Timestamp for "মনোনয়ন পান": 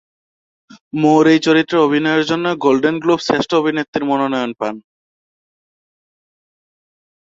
4.09-4.75